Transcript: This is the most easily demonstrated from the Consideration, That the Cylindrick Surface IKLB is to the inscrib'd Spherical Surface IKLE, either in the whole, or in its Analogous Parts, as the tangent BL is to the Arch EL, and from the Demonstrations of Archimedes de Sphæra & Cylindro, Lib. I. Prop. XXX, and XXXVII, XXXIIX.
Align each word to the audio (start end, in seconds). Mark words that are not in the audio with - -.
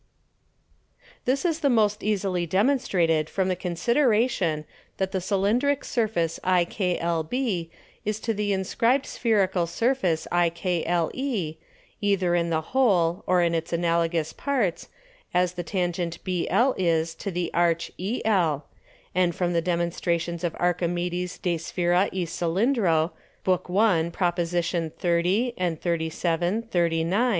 This 1.25 1.45
is 1.45 1.59
the 1.59 1.69
most 1.69 2.01
easily 2.03 2.47
demonstrated 2.47 3.29
from 3.29 3.49
the 3.49 3.55
Consideration, 3.55 4.65
That 4.97 5.11
the 5.11 5.21
Cylindrick 5.21 5.83
Surface 5.85 6.39
IKLB 6.43 7.69
is 8.03 8.19
to 8.21 8.33
the 8.33 8.51
inscrib'd 8.51 9.05
Spherical 9.05 9.67
Surface 9.67 10.27
IKLE, 10.31 11.11
either 12.01 12.33
in 12.33 12.49
the 12.49 12.61
whole, 12.61 13.23
or 13.27 13.43
in 13.43 13.53
its 13.53 13.71
Analogous 13.71 14.33
Parts, 14.33 14.89
as 15.35 15.51
the 15.53 15.61
tangent 15.61 16.23
BL 16.23 16.71
is 16.77 17.13
to 17.13 17.29
the 17.29 17.51
Arch 17.53 17.91
EL, 17.99 18.65
and 19.13 19.35
from 19.35 19.53
the 19.53 19.61
Demonstrations 19.61 20.43
of 20.43 20.55
Archimedes 20.55 21.37
de 21.37 21.57
Sphæra 21.59 22.09
& 22.11 22.11
Cylindro, 22.27 23.11
Lib. 23.45 23.77
I. 23.77 24.09
Prop. 24.11 24.37
XXX, 24.37 25.53
and 25.57 25.79
XXXVII, 25.79 26.69
XXXIIX. 26.71 27.03